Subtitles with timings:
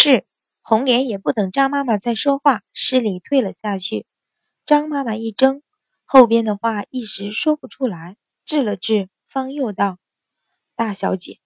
[0.00, 0.24] 是。
[0.62, 4.06] 红莲也不等张妈妈再说话，施礼退了下去。
[4.64, 5.62] 张妈妈一怔，
[6.04, 9.98] 后边的话一时说不出来，滞了滞，方又道
[10.76, 11.40] ：“大小姐，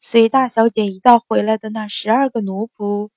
[0.00, 3.10] 随大小姐一道回来的那十二个奴仆，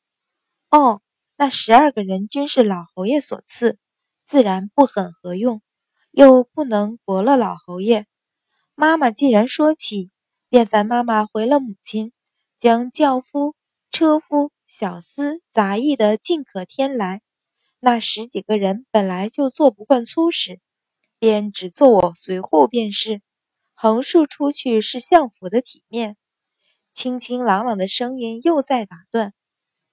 [0.72, 1.01] 哦，
[1.37, 3.78] 那十二个人均是老侯爷所赐，
[4.26, 5.62] 自然不很合用，
[6.12, 8.08] 又不能驳了老侯爷。
[8.76, 10.12] 妈妈既然说起，
[10.49, 12.12] 便烦妈妈回了母亲，
[12.60, 13.55] 将轿夫、
[13.89, 17.21] 车夫。”小厮杂役的尽可添来，
[17.81, 20.61] 那十几个人本来就做不惯粗使，
[21.20, 23.21] 便只做我随护便是。
[23.73, 26.16] 横竖出去是相府的体面。
[26.94, 29.34] 清清朗朗的声音又在打断，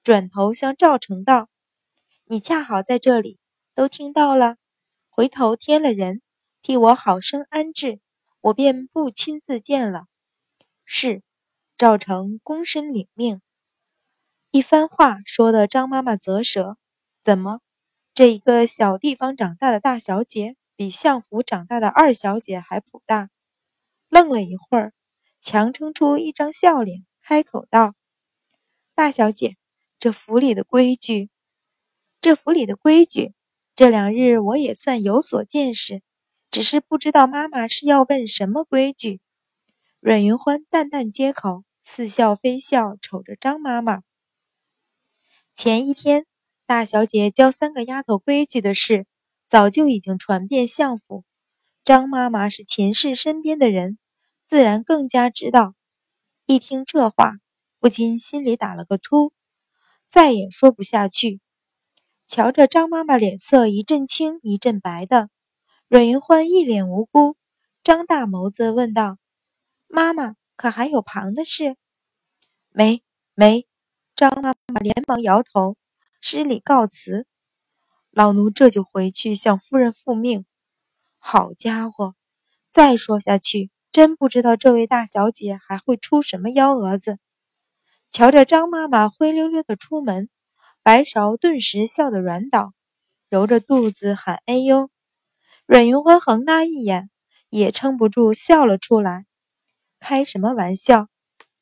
[0.04, 1.48] 转头向赵成道
[2.26, 3.40] ：“你恰好在这里，
[3.74, 4.58] 都听到了。
[5.08, 6.22] 回头添了人，
[6.62, 7.98] 替我好生安置，
[8.40, 10.04] 我便不亲自见了。”
[10.86, 11.24] 是，
[11.76, 13.42] 赵成躬身领命。
[14.58, 16.78] 一番话说的张妈妈啧舌，
[17.22, 17.60] 怎么，
[18.12, 23.30] 这一个小地方长大的大小姐，比相府长大的二小姐还普大？
[24.08, 24.92] 愣了一会儿，
[25.38, 27.94] 强撑出一张笑脸，开口道
[28.96, 29.56] ：“大小姐，
[30.00, 31.30] 这府里的规矩，
[32.20, 33.34] 这府里的规矩，
[33.76, 36.02] 这两日我也算有所见识，
[36.50, 39.20] 只是不知道妈妈是要问什么规矩。”
[40.02, 44.00] 阮云欢淡淡接口，似笑非笑，瞅着张妈妈。
[45.58, 46.24] 前一天，
[46.66, 49.08] 大小姐教三个丫头规矩的事，
[49.48, 51.24] 早就已经传遍相府。
[51.82, 53.98] 张妈妈是秦氏身边的人，
[54.46, 55.74] 自然更加知道。
[56.46, 57.32] 一听这话，
[57.80, 59.32] 不禁心里打了个突，
[60.06, 61.40] 再也说不下去。
[62.24, 65.28] 瞧着张妈妈脸色一阵青一阵白的，
[65.88, 67.36] 阮云欢一脸无辜，
[67.82, 69.18] 张大眸子问道
[69.90, 71.76] ：“妈妈，可还有旁的事
[72.70, 73.02] ？”“没，
[73.34, 73.66] 没。”
[74.14, 75.76] 张妈连忙摇头，
[76.20, 77.26] 施礼告辞。
[78.10, 80.44] 老奴这就回去向夫人复命。
[81.18, 82.14] 好家伙，
[82.70, 87.18] 再说下去，真不知道这位大小姐还会出什么幺蛾子。
[88.10, 90.28] 瞧着张妈妈灰溜溜的出门，
[90.82, 92.72] 白芍顿时笑得软倒，
[93.28, 94.90] 揉着肚子喊：“哎呦！”
[95.66, 97.10] 阮云欢横他一眼，
[97.50, 99.26] 也撑不住笑了出来。
[99.98, 101.08] 开什么玩笑？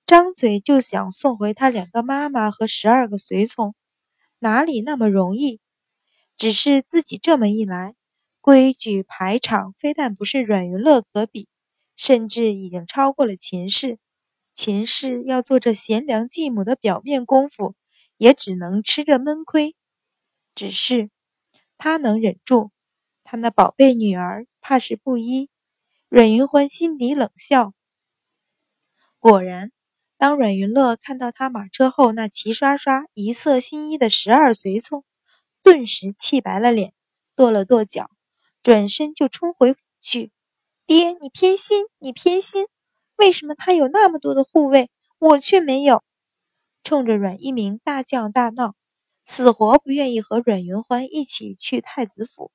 [0.06, 3.74] 张嘴就想送回他两个妈妈和十二个随从，
[4.38, 5.58] 哪里那么容易？
[6.36, 7.96] 只是自己这么一来，
[8.40, 11.48] 规矩排场非但不是阮云乐可比，
[11.96, 13.98] 甚至已经超过了秦氏。
[14.54, 17.74] 秦氏要做这贤良继母的表面功夫，
[18.16, 19.74] 也只能吃着闷亏。
[20.54, 21.10] 只是
[21.76, 22.70] 他能忍住，
[23.24, 25.50] 他那宝贝女儿怕是不依。
[26.08, 27.72] 阮云欢心底冷笑，
[29.18, 29.72] 果然。
[30.18, 35.04] 当阮云乐看到他马车后那齐刷刷一色新衣的十二随从，
[35.62, 36.94] 顿时气白了脸，
[37.34, 38.10] 跺了跺脚，
[38.62, 40.32] 转身就冲回府去。
[40.86, 42.66] 爹，你偏心，你偏心！
[43.16, 44.88] 为什么他有那么多的护卫，
[45.18, 46.02] 我却没有？
[46.82, 48.74] 冲着阮一鸣大叫大闹，
[49.24, 52.50] 死活不愿意和阮云欢一起去太子府。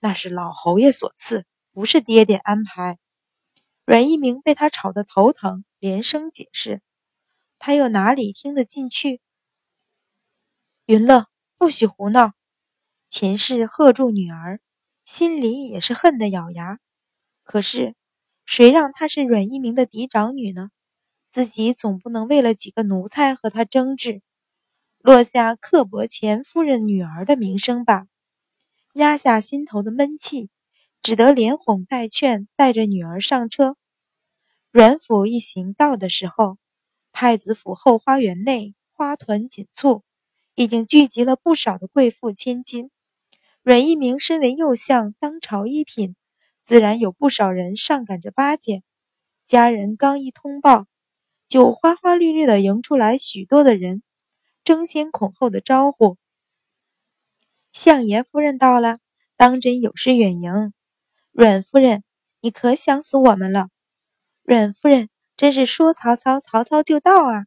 [0.00, 2.98] 那是老侯爷所赐，不是爹爹安排。
[3.84, 5.64] 阮一鸣被他吵得头疼。
[5.84, 6.80] 连声解释，
[7.58, 9.20] 他又哪里听得进去？
[10.86, 11.26] 云乐，
[11.58, 12.32] 不许胡闹！
[13.10, 14.60] 秦氏喝住女儿，
[15.04, 16.78] 心里也是恨得咬牙。
[17.42, 17.94] 可是，
[18.46, 20.70] 谁让她是阮一鸣的嫡长女呢？
[21.28, 24.22] 自己总不能为了几个奴才和他争执，
[25.00, 28.06] 落下刻薄前夫人女儿的名声吧。
[28.94, 30.48] 压下心头的闷气，
[31.02, 33.76] 只得连哄带劝，带着女儿上车。
[34.76, 36.58] 阮府一行到的时候，
[37.12, 40.02] 太子府后花园内花团锦簇，
[40.56, 42.90] 已经聚集了不少的贵妇千金。
[43.62, 46.16] 阮一鸣身为右相，当朝一品，
[46.64, 48.82] 自然有不少人上赶着巴结。
[49.46, 50.88] 家人刚一通报，
[51.46, 54.02] 就花花绿绿的迎出来许多的人，
[54.64, 56.16] 争先恐后的招呼
[57.72, 58.98] ：“相爷夫人到了，
[59.36, 60.72] 当真有失远迎。
[61.30, 62.02] 阮夫人，
[62.40, 63.68] 你可想死我们了。”
[64.44, 65.08] 阮夫人
[65.38, 67.46] 真是说曹操，曹操就到啊！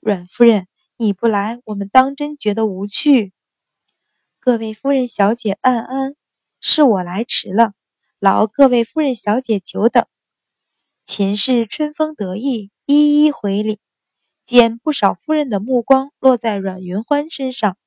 [0.00, 0.66] 阮夫人，
[0.98, 3.32] 你不来，我们当真觉得无趣。
[4.38, 6.14] 各位夫人小姐安安，
[6.60, 7.72] 是我来迟了，
[8.18, 10.04] 劳各位夫人小姐久等。
[11.06, 13.80] 秦氏春风得意，一一回礼，
[14.44, 17.78] 见不少夫人的目光落在阮云欢身上，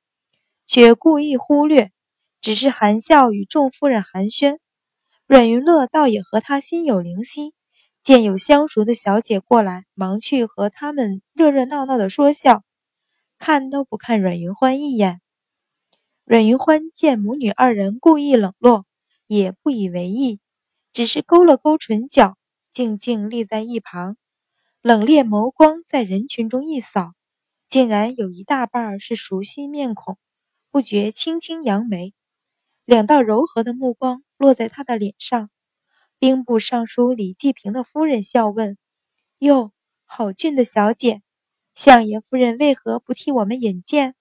[0.66, 1.92] 却故意忽略，
[2.40, 4.58] 只是含笑与众夫人寒暄。
[5.28, 7.53] 阮云乐倒也和他心有灵犀。
[8.04, 12.62] 见有相熟的小姐过来，忙去和他们热热闹闹的说笑。
[13.38, 15.22] 看都不看阮云欢一眼。
[16.26, 18.84] 阮云欢见母女二人故意冷落，
[19.26, 20.38] 也不以为意，
[20.92, 22.36] 只是勾了勾唇角，
[22.74, 24.18] 静静立在一旁，
[24.82, 27.14] 冷冽眸光在人群中一扫，
[27.70, 30.18] 竟然有一大半是熟悉面孔，
[30.70, 32.12] 不觉轻轻扬眉，
[32.84, 35.48] 两道柔和的目光落在他的脸上。
[36.24, 38.78] 兵部尚书李继平的夫人笑问
[39.40, 39.72] ：“哟，
[40.06, 41.20] 好俊的小姐，
[41.74, 44.14] 相爷夫人为何不替我们引荐？”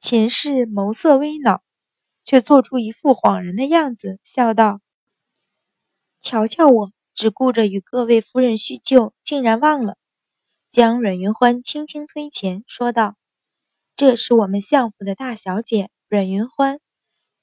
[0.00, 1.62] 秦氏眸色微恼，
[2.24, 4.80] 却做出一副恍然的样子，笑道
[6.20, 9.96] ：“瞧瞧我，只顾着与各位夫人叙旧，竟然忘了。”
[10.72, 13.14] 将阮云欢轻轻推前，说道
[13.94, 16.80] ：“这是我们相府的大小姐阮云欢，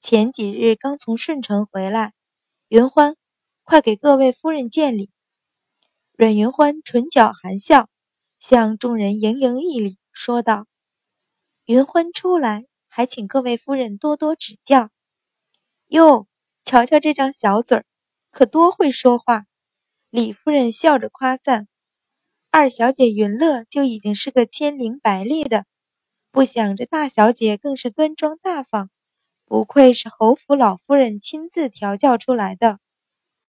[0.00, 2.12] 前几日刚从顺城回来。
[2.68, 3.14] 云欢，
[3.64, 5.10] 快给各位夫人见礼。”
[6.16, 7.88] 阮云欢唇角含笑，
[8.38, 10.66] 向众人盈盈一礼，说道。
[11.64, 14.90] 云欢出来，还请各位夫人多多指教。
[15.88, 16.28] 哟，
[16.62, 17.84] 瞧瞧这张小嘴儿，
[18.30, 19.46] 可多会说话。
[20.10, 21.66] 李夫人笑着夸赞
[22.52, 25.64] ：“二小姐云乐就已经是个千灵百丽的，
[26.30, 28.90] 不想这大小姐更是端庄大方，
[29.46, 32.78] 不愧是侯府老夫人亲自调教出来的。”